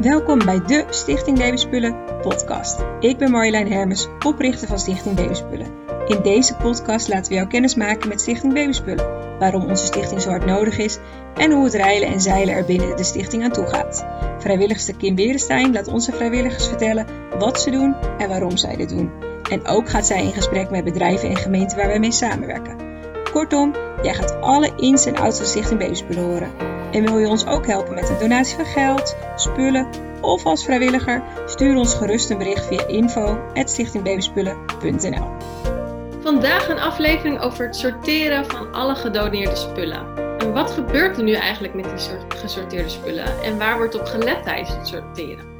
[0.00, 2.84] Welkom bij de Stichting Babyspullen podcast.
[3.00, 5.66] Ik ben Marjolein Hermes, oprichter van Stichting Babyspullen.
[6.06, 10.28] In deze podcast laten we jou kennis maken met Stichting Babyspullen, waarom onze stichting zo
[10.28, 10.98] hard nodig is
[11.34, 14.06] en hoe het reilen en zeilen er binnen de stichting aan toe gaat.
[14.38, 17.06] Vrijwilligster Kim Berenstein laat onze vrijwilligers vertellen
[17.38, 19.33] wat ze doen en waarom zij dit doen.
[19.50, 22.76] En ook gaat zij in gesprek met bedrijven en gemeenten waar wij mee samenwerken.
[23.32, 26.50] Kortom, jij gaat alle ins en outs van Stichting Babyspullen horen.
[26.90, 29.88] En wil je ons ook helpen met een donatie van geld, spullen
[30.20, 31.22] of als vrijwilliger?
[31.46, 35.28] Stuur ons gerust een bericht via info.stichtingbabyspullen.nl
[36.22, 40.22] Vandaag een aflevering over het sorteren van alle gedoneerde spullen.
[40.38, 41.98] En wat gebeurt er nu eigenlijk met die
[42.28, 45.53] gesorteerde spullen en waar wordt op gelet tijdens het sorteren?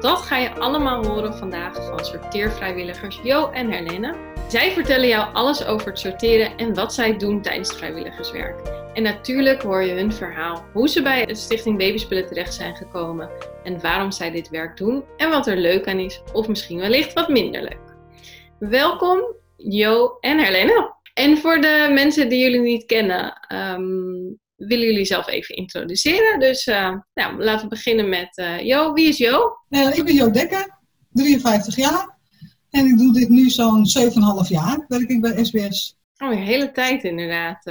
[0.00, 4.14] Dat ga je allemaal horen vandaag van sorteervrijwilligers Jo en Helene.
[4.48, 8.68] Zij vertellen jou alles over het sorteren en wat zij doen tijdens het vrijwilligerswerk.
[8.94, 13.30] En natuurlijk hoor je hun verhaal, hoe ze bij de Stichting Babyspullen terecht zijn gekomen
[13.64, 17.12] en waarom zij dit werk doen en wat er leuk aan is of misschien wellicht
[17.12, 17.94] wat minder leuk.
[18.58, 20.94] Welkom Jo en Helene.
[21.14, 26.38] En voor de mensen die jullie niet kennen, um, willen jullie zelf even introduceren.
[26.38, 28.92] Dus uh, nou, laten we beginnen met uh, Jo.
[28.92, 29.56] Wie is Jo?
[29.70, 30.78] Uh, ik ben Jo Dekker,
[31.12, 32.18] 53 jaar.
[32.70, 33.86] En ik doe dit nu zo'n
[34.44, 35.96] 7,5 jaar, werk ik bij SBS.
[36.18, 37.62] Oh, een hele tijd inderdaad.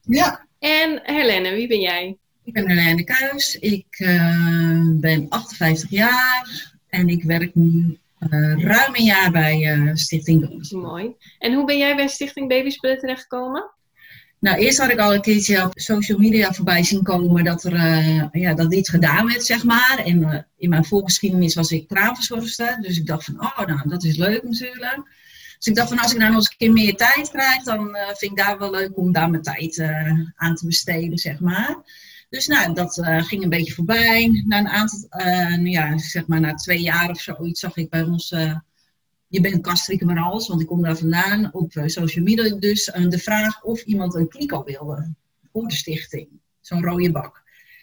[0.00, 0.46] Ja.
[0.58, 2.18] En Helene, wie ben jij?
[2.44, 3.58] Ik ben Helene Kuijs.
[3.58, 7.98] Ik uh, ben 58 jaar en ik werk nu
[8.30, 10.86] uh, ruim een jaar bij uh, Stichting Babyspullen.
[10.86, 11.14] Mooi.
[11.38, 13.70] En hoe ben jij bij Stichting Babyspullen terechtgekomen?
[14.44, 17.76] Nou, eerst had ik al een keertje op social media voorbij zien komen dat er
[18.32, 20.02] ja, dat iets gedaan werd, zeg maar.
[20.04, 22.78] En in mijn voorgeschiedenis was ik kraamverzorgster.
[22.80, 25.02] Dus ik dacht van, oh, nou, dat is leuk natuurlijk.
[25.58, 27.88] Dus ik dacht van als ik nou nog eens een keer meer tijd krijg, dan
[27.88, 29.82] uh, vind ik daar wel leuk om daar mijn tijd
[30.34, 31.76] aan te besteden, zeg maar.
[32.28, 34.42] Dus nou, dat ging een beetje voorbij.
[34.46, 35.08] Na een aantal,
[35.62, 38.34] ja, zeg maar na twee jaar of zoiets zag ik bij ons,
[39.34, 43.18] je bent kastrieken maar alles, want ik kom daar vandaan, op social media dus, de
[43.18, 45.14] vraag of iemand een kliko wilde
[45.52, 46.28] voor de stichting.
[46.60, 47.42] Zo'n rode bak.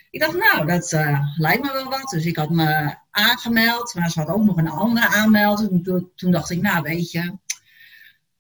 [0.09, 0.91] Ik dacht, nou, dat
[1.37, 2.09] lijkt me wel wat.
[2.09, 5.83] Dus ik had me aangemeld, maar ze had ook nog een andere aanmelding.
[6.15, 7.37] Toen dacht ik, nou, weet je,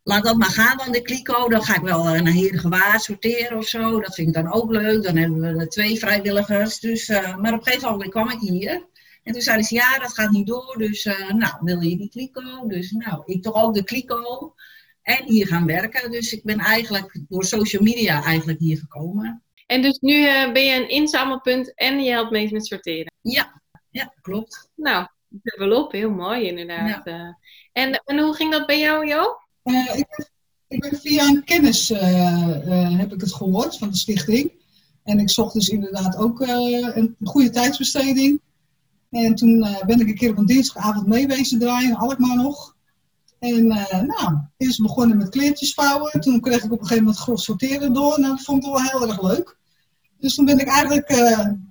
[0.03, 1.49] laat dat maar gaan dan, de kliko.
[1.49, 4.01] Dan ga ik wel naar Heergewaar sorteren of zo.
[4.01, 5.03] Dat vind ik dan ook leuk.
[5.03, 6.79] Dan hebben we twee vrijwilligers.
[6.79, 8.89] Dus, uh, maar op een gegeven moment kwam ik hier.
[9.23, 10.75] En toen zeiden ze, ja, dat gaat niet door.
[10.77, 12.67] Dus, uh, nou, wil je die kliko?
[12.67, 14.53] Dus, nou, ik toch ook de kliko.
[15.01, 16.11] En hier gaan werken.
[16.11, 19.43] Dus ik ben eigenlijk door social media eigenlijk hier gekomen.
[19.67, 23.13] En dus nu uh, ben je een inzamelpunt en je helpt mee met sorteren?
[23.21, 24.69] Ja, ja klopt.
[24.75, 27.01] Nou, dubbelop, heel mooi inderdaad.
[27.05, 27.37] Ja.
[27.71, 29.37] En, en hoe ging dat bij jou, Jo?
[29.63, 30.29] Uh, ik, ben,
[30.67, 32.01] ik, ben, via een kennis uh,
[32.65, 34.51] uh, heb ik het gehoord van de stichting.
[35.03, 38.41] En ik zocht dus inderdaad ook een goede tijdsbesteding.
[39.11, 42.75] En toen ben ik een keer op een dinsdagavond meewezen draaien, Alkmaar nog.
[43.39, 46.21] En nou, eerst begonnen met kleertjes vouwen.
[46.21, 48.19] Toen kreeg ik op een gegeven moment grof sorteren door.
[48.19, 49.57] Nou, dat vond ik wel heel erg leuk.
[50.19, 51.13] Dus toen ben ik eigenlijk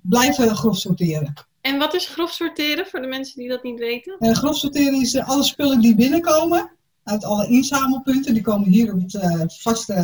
[0.02, 1.34] blijven grof sorteren.
[1.60, 4.36] En wat is grof sorteren voor de mensen die dat niet weten?
[4.36, 6.70] grof sorteren is alle spullen die binnenkomen
[7.04, 8.34] uit alle inzamelpunten.
[8.34, 9.94] Die komen hier op het uh, vaste...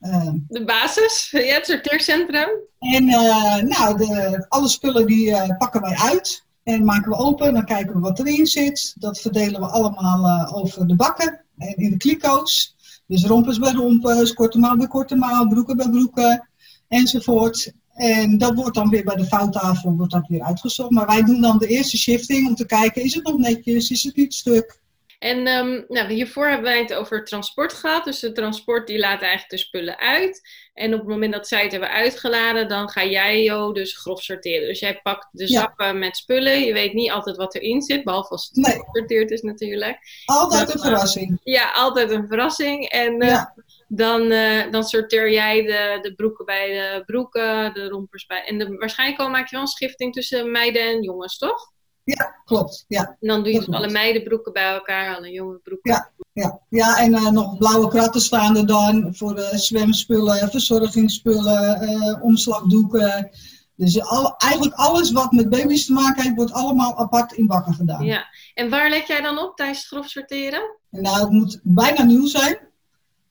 [0.00, 2.48] Uh, de basis, ja, het sorteercentrum.
[2.78, 7.52] En uh, nou, de, alle spullen die pakken wij uit en maken we open.
[7.52, 8.94] Dan kijken we wat erin zit.
[8.98, 12.76] Dat verdelen we allemaal over de bakken en in de kliko's.
[13.06, 16.48] Dus rompers bij rompers, korte mouw bij korte mouw, broeken bij broeken
[16.88, 17.72] enzovoort.
[17.94, 20.90] En dat wordt dan weer bij de vouwtafel wordt dat weer uitgezocht.
[20.90, 24.02] Maar wij doen dan de eerste shifting om te kijken, is het nog netjes, is
[24.02, 24.78] het niet stuk?
[25.18, 28.04] En um, nou, hiervoor hebben wij het over transport gehad.
[28.04, 30.40] Dus de transport die laat eigenlijk de spullen uit.
[30.80, 34.22] En op het moment dat zij het hebben uitgeladen, dan ga jij, Jo, dus grof
[34.22, 34.68] sorteren.
[34.68, 36.60] Dus jij pakt de zakken met spullen.
[36.60, 38.78] Je weet niet altijd wat erin zit, behalve als het nee.
[38.78, 39.98] gesorteerd is natuurlijk.
[40.24, 41.40] Altijd een verrassing.
[41.42, 42.88] Ja, altijd een verrassing.
[42.88, 43.44] En uh,
[43.88, 48.44] dan, uh, dan sorteer jij de, de broeken bij de broeken, de rompers bij...
[48.44, 51.72] En de, waarschijnlijk al maak je wel een schifting tussen meiden en jongens, toch?
[52.04, 52.84] Ja, klopt.
[52.88, 53.16] Ja.
[53.20, 55.92] En dan doe je dus alle meidenbroeken bij elkaar, alle jonge broeken.
[55.92, 56.10] Ja,
[56.40, 56.60] ja.
[56.68, 63.30] ja en uh, nog blauwe kratten staan er dan voor de zwemspullen, verzorgingsspullen, uh, omslagdoeken.
[63.76, 67.74] Dus al, eigenlijk alles wat met baby's te maken heeft, wordt allemaal apart in bakken
[67.74, 68.04] gedaan.
[68.04, 70.76] Ja, en waar let jij dan op tijdens het grof sorteren?
[70.90, 72.58] Nou, het moet bijna nieuw zijn.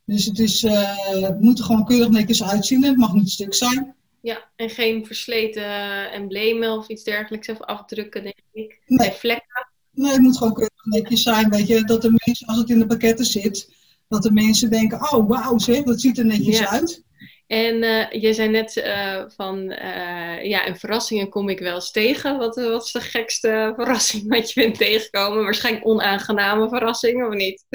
[0.06, 2.84] Dus het, is, uh, het moet er gewoon keurig netjes uitzien.
[2.84, 3.96] Het mag niet stuk zijn.
[4.22, 8.80] Ja, en geen versleten emblemen of iets dergelijks of afdrukken, denk ik.
[8.86, 9.12] Nee.
[9.12, 9.69] vlekken.
[10.00, 11.84] Nee, het moet gewoon keurig netjes zijn, weet je.
[11.84, 13.74] Dat de mensen, als het in de pakketten zit,
[14.08, 16.70] dat de mensen denken, oh wauw zeg, dat ziet er netjes Ja.
[16.70, 17.04] uit.
[17.48, 21.92] En eh, je zei net eh, van, eh, ja, en verrassingen kom ik wel eens
[21.92, 22.38] tegen.
[22.38, 25.44] Wat, wat is de gekste verrassing wat je bent tegengekomen?
[25.44, 27.66] Waarschijnlijk onaangename verrassingen, of niet?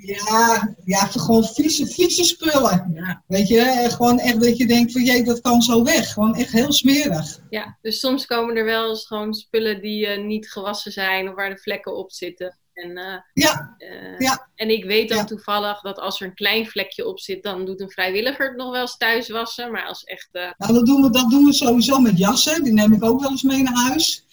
[0.00, 2.90] Ja, ja, gewoon vieze, vieze spullen.
[2.94, 3.22] Ja.
[3.26, 6.12] Weet je, gewoon echt dat je denkt van, jee, dat kan zo weg.
[6.12, 7.38] Gewoon echt heel smerig.
[7.50, 11.34] Ja, dus soms komen er wel eens gewoon spullen die eh, niet gewassen zijn of
[11.34, 12.58] waar de vlekken op zitten.
[12.72, 14.48] En, eh, Ja, eh, Ja.
[14.54, 15.24] en ik weet dan Ja.
[15.24, 18.70] toevallig dat als er een klein vlekje op zit, dan doet een vrijwilliger het nog
[18.70, 19.72] wel eens thuis wassen.
[19.72, 22.64] Maar als echt, nou, dat, doen we, dat doen we sowieso met jassen.
[22.64, 24.26] Die neem ik ook wel eens mee naar huis.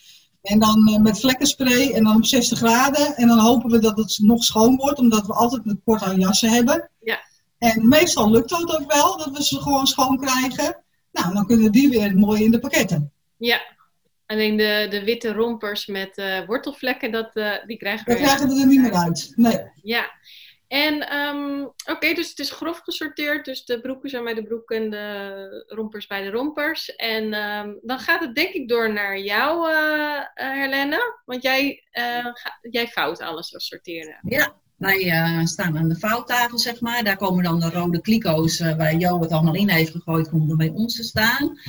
[0.46, 3.16] En dan eh, met vlekkenspray en dan op 60 graden.
[3.16, 6.20] En dan hopen we dat het nog schoon wordt, omdat we altijd een kort aan
[6.20, 6.90] jassen hebben.
[7.00, 7.20] Ja.
[7.58, 10.84] En meestal lukt dat ook wel, dat we ze gewoon schoon krijgen.
[11.12, 13.12] Nou, dan kunnen die weer mooi in de pakketten.
[13.38, 13.74] ja.
[14.28, 18.48] Alleen de, de witte rompers met eh, wortelvlekken, dat, eh, die krijgen Dan we krijgen
[18.48, 19.34] we er niet meer uit.
[19.36, 19.60] Nee.
[19.82, 20.12] Ja.
[20.76, 21.62] En ehm,
[21.92, 23.46] oké, dus het is grof gesorteerd.
[23.46, 26.96] Dus de broeken zijn bij de broeken en de rompers bij de rompers.
[26.96, 29.68] En ehm, dan gaat het denk ik door naar jou,
[30.34, 31.20] Helene.
[31.26, 34.20] Want jij, eh, ga- jij vouwt alles als sorteren.
[34.22, 37.04] Ja, wij staan aan de vouwtafel, zeg maar.
[37.04, 40.58] Daar komen dan de rode kliko's, waar Jo het allemaal in heeft gegooid, komen dan
[40.58, 41.60] bij ons te staan.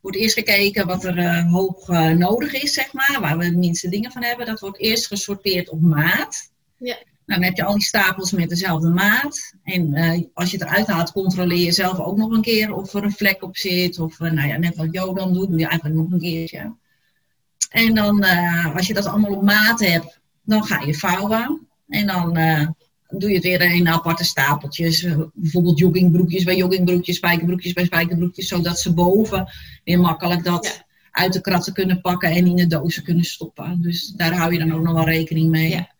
[0.00, 4.12] Wordt eerst gekeken wat er hoog nodig is, zeg maar, waar we de minste dingen
[4.12, 4.46] van hebben.
[4.46, 6.50] Dat wordt eerst gesorteerd op maat.
[6.78, 6.96] Ja.
[7.32, 9.54] Dan heb je al die stapels met dezelfde maat.
[9.64, 12.94] En eh, als je het eruit haalt, controleer je zelf ook nog een keer of
[12.94, 13.98] er een vlek op zit.
[13.98, 16.74] Of eh, nou ja, net wat Jo dan doet, doe je eigenlijk nog een keertje.
[17.70, 21.66] En dan, eh, als je dat allemaal op maat hebt, dan ga je vouwen.
[21.88, 22.32] En dan
[23.08, 25.06] doe je het weer in aparte stapeltjes.
[25.34, 28.48] Bijvoorbeeld joggingbroekjes bij joggingbroekjes, spijkerbroekjes bij spijkerbroekjes.
[28.48, 29.52] Zodat ze boven
[29.84, 30.84] weer makkelijk dat Ja.
[31.10, 33.82] uit de kratten kunnen pakken en in de dozen kunnen stoppen.
[33.82, 35.70] Dus daar hou je dan ook nog wel rekening mee.
[35.70, 35.90] Ja.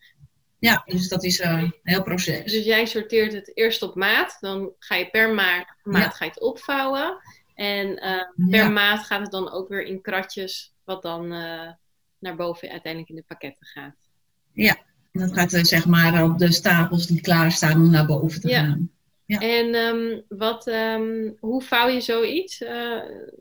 [0.62, 2.53] Ja, dus dat is eh, een heel proces.
[2.53, 4.37] Dus jij sorteert het eerst op maat.
[4.41, 6.09] Dan ga je per maat, maat Ja.
[6.09, 7.19] ga je het opvouwen.
[7.55, 8.69] En eh, per Ja.
[8.69, 10.73] maat gaat het dan ook weer in kratjes.
[10.85, 11.70] Wat dan eh,
[12.19, 13.97] naar boven uiteindelijk in de pakketten gaat.
[14.55, 18.49] En dat gaat eh, zeg maar op de stapels die klaarstaan om naar boven te
[18.49, 18.59] Ja.
[18.64, 18.91] gaan.
[19.26, 19.38] Ja.
[19.41, 22.64] En ehm, wat, ehm, hoe vouw je zoiets?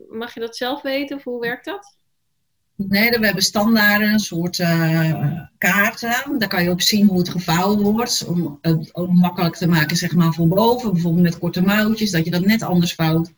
[0.08, 1.96] Mag je dat zelf weten of hoe werkt dat?
[2.76, 6.38] Nee, we hebben standaard een soort eh, kaarten.
[6.38, 8.24] Daar kan je op zien hoe het gevouwen wordt.
[8.26, 10.92] Om het ook makkelijk te maken zeg maar, voor boven.
[10.92, 13.32] Bijvoorbeeld met korte mouwtjes, dat je dat net anders vouwt.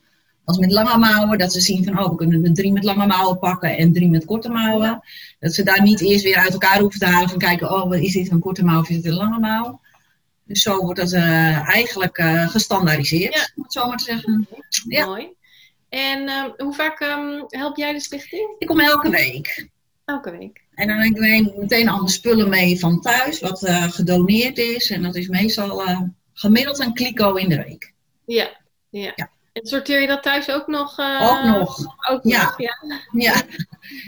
[0.45, 3.07] Als met lange mouwen, dat ze zien van oh, we kunnen er drie met lange
[3.07, 5.03] mouwen pakken en drie met korte mouwen.
[5.39, 8.13] Dat ze daar niet eerst weer uit elkaar hoeven te halen van kijken, oh, is
[8.13, 9.81] dit een korte mouw of is dit een lange mouw?
[10.45, 13.49] Dus zo wordt dat eh, eigenlijk eh, gestandaardiseerd, Ja.
[13.57, 14.49] om het zo maar te zeggen.
[14.89, 15.07] Ja.
[15.07, 15.29] Mooi.
[15.95, 18.55] En ehm, hoe vaak ehm, help jij de stichting?
[18.59, 19.69] Ik kom elke week.
[20.05, 20.63] Elke week.
[20.75, 24.91] En dan neem ik meteen alle spullen mee van thuis, wat eh, gedoneerd is.
[24.91, 26.01] En dat is meestal eh,
[26.33, 27.93] gemiddeld een kliko in de week.
[28.27, 28.49] Ja.
[28.91, 29.13] ja.
[29.17, 29.31] Ja.
[29.53, 30.99] En sorteer je dat thuis ook nog?
[30.99, 31.79] eh, Ook nog.
[32.11, 32.43] Ook Ja.
[32.45, 32.77] nog, ja.
[33.13, 33.43] Ja.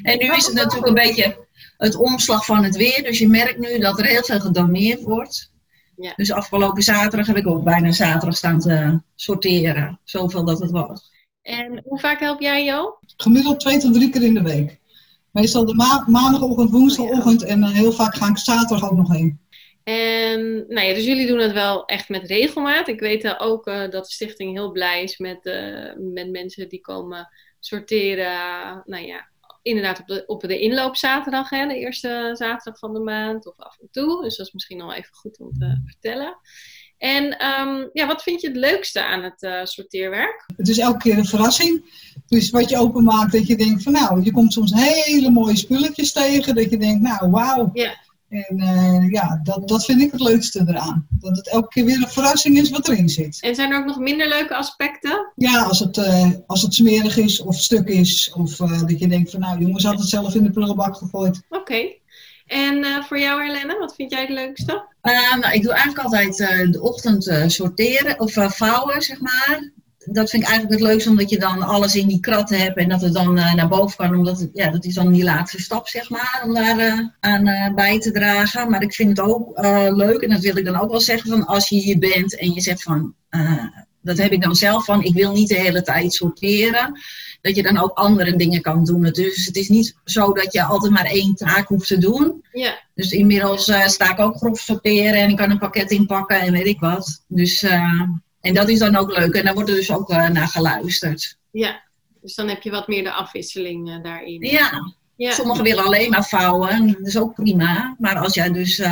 [0.02, 1.46] En nu is het natuurlijk een beetje
[1.76, 3.02] het omslag van het weer.
[3.02, 5.52] Dus je merkt nu dat er heel veel gedoneerd wordt.
[5.96, 6.12] Ja.
[6.16, 10.00] Dus afgelopen zaterdag heb ik ook bijna zaterdag staan te sorteren.
[10.04, 11.14] Zoveel dat het was.
[11.46, 12.98] En hoe vaak help jij Jo?
[13.16, 14.80] Gemiddeld twee tot drie keer in de week.
[15.30, 19.40] Meestal de ma maandagochtend, woensdagochtend en eh, heel vaak ga ik zaterdag ook nog heen.
[19.84, 22.88] En nou ja, dus jullie doen het wel echt met regelmaat.
[22.88, 25.44] Ik weet eh, ook eh, dat de stichting heel blij is met,
[25.98, 27.28] met mensen die komen
[27.60, 28.82] sorteren.
[28.84, 29.28] Nou ja,
[29.62, 33.78] inderdaad op de, op de inloopzaterdag, hè, de eerste zaterdag van de maand of af
[33.80, 34.22] en toe.
[34.22, 36.36] Dus dat is misschien al even goed om te vertellen.
[36.98, 40.44] En ehm, ja, wat vind je het leukste aan het eh, sorteerwerk?
[40.56, 41.84] Het is elke keer een verrassing.
[42.26, 46.12] Dus wat je openmaakt, dat je denkt van nou, je komt soms hele mooie spulletjes
[46.12, 46.54] tegen.
[46.54, 47.70] Dat je denkt, nou wauw.
[47.72, 48.04] Ja.
[48.28, 51.06] En eh, ja, dat, dat vind ik het leukste eraan.
[51.10, 53.38] Dat het elke keer weer een verrassing is wat erin zit.
[53.40, 55.32] En zijn er ook nog minder leuke aspecten?
[55.34, 58.32] Ja, als het, eh, als het smerig is of stuk is.
[58.32, 61.42] Of dat je denkt van nou, jongens had het zelf in de prullenbak gegooid.
[61.48, 61.94] Oké.
[62.46, 64.84] En eh, voor jou, Helene, wat vind jij het leukste?
[65.00, 69.70] Eh, nou, ik doe eigenlijk altijd eh, de ochtend sorteren of vouwen, zeg maar.
[69.98, 72.88] Dat vind ik eigenlijk het leukste, omdat je dan alles in die kratten hebt en
[72.88, 74.16] dat het dan naar boven kan.
[74.16, 78.10] Omdat ja, dat is dan die laatste stap, zeg maar, om daar aan bij te
[78.10, 78.70] dragen.
[78.70, 79.58] Maar ik vind het ook
[79.96, 82.52] leuk, en dat wil ik dan ook wel zeggen, van als je hier bent en
[82.52, 83.14] je zegt van,
[84.06, 87.00] dat heb ik dan zelf van, ik wil niet de hele tijd sorteren.
[87.40, 89.02] Dat je dan ook andere dingen kan doen.
[89.02, 92.44] Dus het is niet zo dat je altijd maar één taak hoeft te doen.
[92.52, 96.40] Ja, Dus inmiddels eh, sta ik ook grof sorteren en ik kan een pakket inpakken
[96.40, 97.24] en weet ik wat.
[97.28, 98.02] Dus, eh,
[98.40, 101.36] en dat is dan ook leuk en daar wordt er dus ook eh, naar geluisterd.
[101.50, 101.84] ja.
[102.20, 104.42] Dus dan heb je wat meer de afwisseling daarin.
[104.42, 105.32] Ja, ja.
[105.32, 107.96] sommigen willen alleen maar vouwen, dat is ook prima.
[107.98, 108.82] Maar als jij dus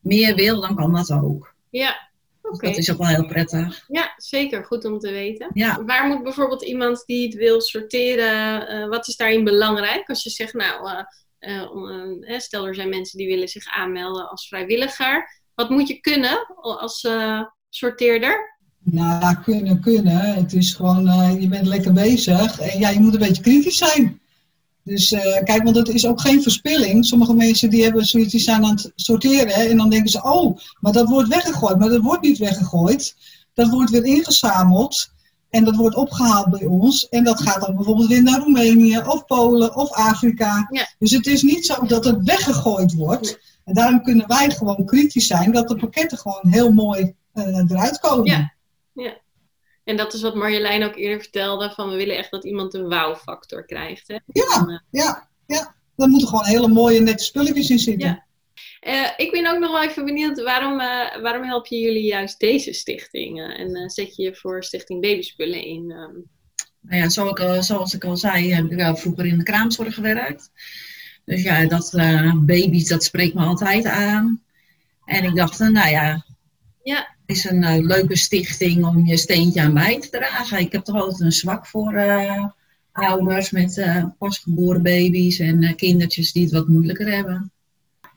[0.00, 1.54] meer wil, dan kan dat ook.
[1.70, 2.09] Ja,
[2.52, 2.66] Oké.
[2.66, 3.84] Dat is ook wel heel prettig.
[3.88, 4.64] Ja, zeker.
[4.64, 5.50] Goed om te weten.
[5.52, 5.84] Ja.
[5.84, 10.08] Waar moet bijvoorbeeld iemand die het wil sorteren, eh, wat is daarin belangrijk?
[10.08, 11.02] Als je zegt, nou, eh,
[11.38, 15.38] eh, om, stel er zijn mensen die willen zich aanmelden als vrijwilliger.
[15.54, 18.58] Wat moet je kunnen als eh, sorteerder?
[18.78, 20.34] Nou kunnen, kunnen.
[20.34, 22.60] Het is gewoon, eh, je bent lekker bezig.
[22.60, 24.20] En ja, je moet een beetje kritisch zijn.
[24.84, 27.06] Dus eh, kijk, want het is ook geen verspilling.
[27.06, 29.54] Sommige mensen die hebben zoiets, die zijn aan het sorteren.
[29.54, 31.78] En dan denken ze, oh, maar dat wordt weggegooid.
[31.78, 33.16] Maar dat wordt niet weggegooid.
[33.54, 35.10] Dat wordt weer ingezameld.
[35.50, 37.08] En dat wordt opgehaald bij ons.
[37.08, 40.66] En dat gaat dan bijvoorbeeld weer naar Roemenië of Polen of Afrika.
[40.70, 40.88] Ja.
[40.98, 43.38] Dus het is niet zo dat het weggegooid wordt.
[43.64, 47.98] En daarom kunnen wij gewoon kritisch zijn dat de pakketten gewoon heel mooi eh, eruit
[47.98, 48.24] komen.
[48.24, 48.52] Ja.
[49.90, 52.88] En dat is wat Marjolein ook eerder vertelde, van we willen echt dat iemand een
[52.88, 54.08] wow-factor krijgt.
[54.08, 54.14] Hè?
[54.26, 54.58] Ja.
[54.58, 55.74] Dan, eh, Ja, ja.
[55.96, 58.08] Daar moeten gewoon hele mooie nette spulletjes in zitten.
[58.08, 58.24] Ja.
[58.80, 62.38] Eh, ik ben ook nog wel even benieuwd, waarom, eh, waarom help je jullie juist
[62.40, 63.40] deze stichting?
[63.56, 65.90] en eh, zet je je voor Stichting Babyspullen in?
[65.90, 66.12] ehm?
[66.80, 69.44] Nou ja, zoals ik, al- zoals ik al zei, heb ik wel vroeger in de
[69.44, 70.50] kraamzorg gewerkt.
[71.24, 74.42] Dus ja, dat eh, baby's, dat spreekt me altijd aan.
[75.04, 76.24] En ik dacht, nou ja,
[76.82, 77.18] Ja.
[77.30, 80.58] Het is een eh, leuke stichting om je steentje aan bij te dragen.
[80.58, 82.44] Ik heb toch altijd een zwak voor eh,
[82.92, 87.52] ouders met eh, pasgeboren baby's en eh, kindertjes die het wat moeilijker hebben.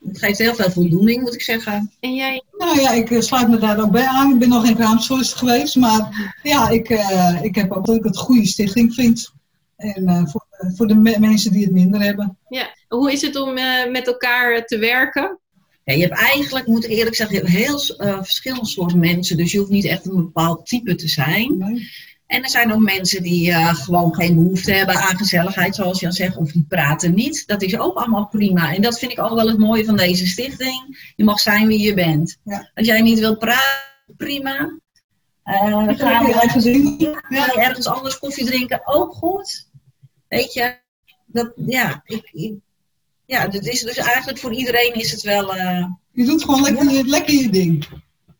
[0.07, 1.91] Het geeft heel veel voldoening, moet ik zeggen.
[1.99, 2.43] En jij?
[2.57, 4.33] Nou ja, ik sluit me daar ook bij aan.
[4.33, 8.03] Ik ben nog geen kraamzorgster geweest, maar ja, ik, eh, ik heb ook dat ik
[8.03, 9.31] het goede stichting vind.
[9.75, 12.37] En eh, voor, voor de me- mensen die het minder hebben.
[12.49, 12.69] Ja.
[12.87, 15.39] Hoe is het om eh, met elkaar te werken?
[15.83, 19.37] Ja, je hebt eigenlijk, moet ik eerlijk zeggen, je hebt heel eh, verschillende soorten mensen.
[19.37, 21.57] Dus je hoeft niet echt een bepaald type te zijn.
[21.57, 21.89] Nee?
[22.27, 26.05] En er zijn ook mensen die eh, gewoon geen behoefte hebben aan gezelligheid, zoals je
[26.05, 27.43] al zegt, of die praten niet.
[27.47, 28.73] Dat is ook allemaal prima.
[28.75, 31.11] En dat vind ik ook wel het mooie van deze stichting.
[31.15, 32.37] Je mag zijn wie je bent.
[32.43, 32.71] Ja.
[32.73, 34.79] Als jij niet wilt praten, prima.
[35.89, 36.33] Ik ga je.
[37.29, 39.67] Ga je ergens anders koffie drinken, ook goed.
[40.27, 40.75] Weet je,
[41.25, 42.59] dat, ja, ik, ik-
[43.25, 45.55] ja, dat is dus eigenlijk voor iedereen is het wel.
[45.55, 47.87] eh, Je doet gewoon lekker, je, lekker je ding.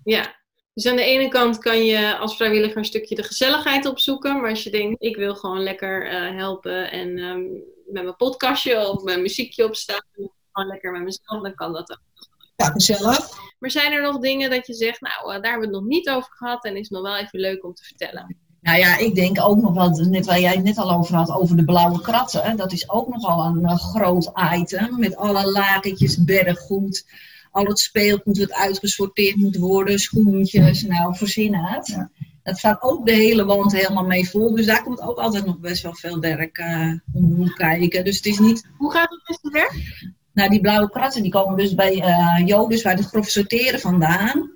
[0.03, 0.41] Ja.
[0.73, 4.41] Dus aan de ene kant kan je als vrijwilliger een stukje de gezelligheid opzoeken.
[4.41, 7.41] Maar als je denkt, ik wil gewoon lekker eh, helpen en ehm,
[7.85, 10.01] met mijn podcastje of mijn muziekje opstaan.
[10.51, 12.01] Gewoon lekker met mezelf, dan kan dat ook.
[12.55, 13.29] Ja, gezellig.
[13.59, 15.85] Maar zijn er nog dingen dat je zegt, nou, eh, daar hebben we het nog
[15.85, 18.37] niet over gehad en is nog wel even leuk om te vertellen?
[18.63, 21.31] Nou ja, ik denk ook nog wel, net waar jij het net al over had,
[21.31, 22.57] over de blauwe kratten.
[22.57, 24.99] Dat is ook nogal een groot item.
[24.99, 27.05] Met alle lakentjes, berggoed,
[27.51, 31.87] al het speelgoed wat uitgesorteerd moet worden, schoentjes, nou, verzin het.
[31.87, 32.09] Ja.
[32.43, 34.55] Dat staat ook de hele wand helemaal mee vol.
[34.55, 38.05] Dus daar komt ook altijd nog best wel veel werk eh om kijken.
[38.05, 40.03] Dus het is niet Hoe gaat het met het werk?
[40.33, 44.51] nou, die blauwe kratten die komen dus bij eh Jobus, bij het grof sorteren vandaan.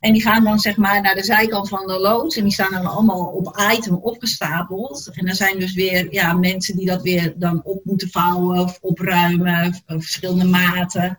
[0.00, 2.36] En die gaan dan zeg maar naar de zijkant van de loods.
[2.36, 5.10] En die staan dan allemaal op item opgestapeld.
[5.12, 8.78] En er zijn dus weer ja, mensen die dat weer dan op moeten vouwen of
[8.80, 9.66] opruimen.
[9.68, 11.18] Of, of verschillende maten.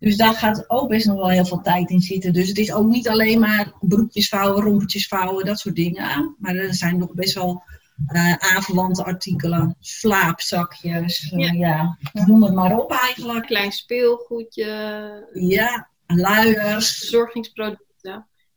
[0.00, 2.32] Dus daar gaat ook best nog wel heel veel tijd in zitten.
[2.32, 6.36] Dus het is ook niet alleen maar broekjes vouwen, rompertjes vouwen, dat soort dingen.
[6.38, 7.62] Maar er zijn nog best wel
[8.06, 9.76] eh aanverwante artikelen.
[9.80, 11.96] Slaapzakjes, eh, Ja.
[12.12, 12.24] ja.
[12.26, 13.46] noem het maar op eigenlijk.
[13.46, 14.66] Klein speelgoedje,
[15.32, 16.98] Ja, luiers.
[16.98, 17.86] verzorgingsproducten.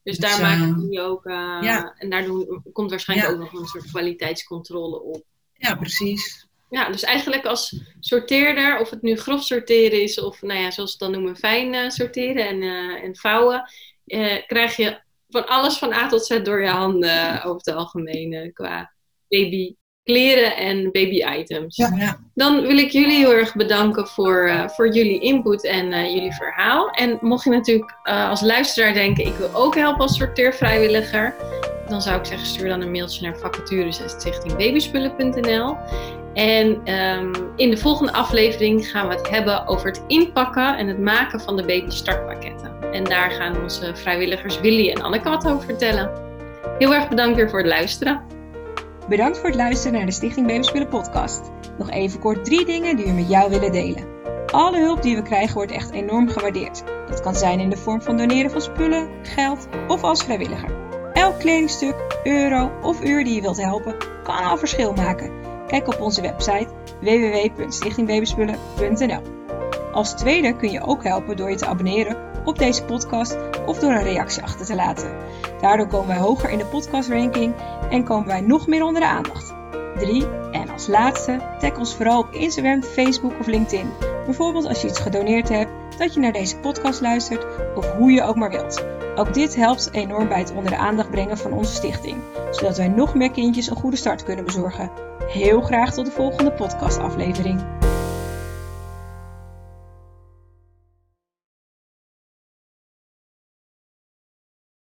[0.04, 1.96] Dus Dus, daar maken jullie ook, eh, ja.
[1.98, 3.36] en daar doen, komt waarschijnlijk Ja.
[3.36, 5.24] ook nog een soort kwaliteitscontrole op.
[5.54, 6.48] Ja, precies.
[6.70, 10.98] Ja, dus eigenlijk als sorteerder, of het nu grof sorteren is, of nou ja, zoals
[10.98, 13.72] we het dan noemen, fijn eh, sorteren en, eh, en vouwen,
[14.48, 18.94] krijg je van alles van A tot Z door je handen over het algemeen qua
[19.28, 21.76] baby kleren en baby items.
[21.76, 21.94] Ja.
[21.98, 22.18] Ja.
[22.34, 26.34] Dan wil ik jullie heel erg bedanken voor, eh, voor jullie input en eh, jullie
[26.34, 26.90] verhaal.
[26.90, 31.36] En mocht je natuurlijk eh, als luisteraar denken, ik wil ook helpen als sorteervrijwilliger,
[31.88, 35.78] dan zou ik zeggen, stuur dan een mailtje naar vacatures.stichtingbabyspullen.nl.
[36.34, 41.00] En ehm, in de volgende aflevering gaan we het hebben over het inpakken en het
[41.00, 42.72] maken van de baby startpakketten.
[42.92, 46.12] En daar gaan onze vrijwilligers Willy en Anneke wat over vertellen.
[46.78, 48.22] Heel erg bedankt weer voor het luisteren.
[49.12, 51.52] Bedankt voor het luisteren naar de Stichting Babyspullen podcast.
[51.78, 54.06] Nog even kort drie dingen die we met jou willen delen.
[54.52, 56.84] Alle hulp die we krijgen wordt echt enorm gewaardeerd.
[57.08, 60.70] Dat kan zijn in de vorm van doneren van spullen, geld of als vrijwilliger.
[61.14, 65.32] Elk kledingstuk, euro of uur die je wilt helpen, kan al verschil maken.
[65.68, 66.68] Kijk op onze website
[67.02, 69.22] www.stichtingbabyspullen.nl.
[69.92, 73.92] Als tweede kun je ook helpen door je te abonneren op deze podcast of door
[73.92, 75.12] een reactie achter te laten.
[75.62, 77.54] Daardoor komen wij hoger in de podcastranking
[77.90, 79.54] en komen wij nog meer onder de aandacht.
[79.96, 80.28] 3.
[80.52, 83.90] En als laatste, tag ons vooral op Instagram, Facebook of LinkedIn.
[84.26, 87.46] Bijvoorbeeld als je iets gedoneerd hebt, dat je naar deze podcast luistert
[87.76, 88.84] of hoe je ook maar wilt.
[89.16, 92.18] Ook dit helpt enorm bij het onder de aandacht brengen van onze stichting,
[92.52, 94.92] zodat wij nog meer kindjes een goede start kunnen bezorgen.
[95.28, 97.81] Heel graag tot de volgende podcastaflevering.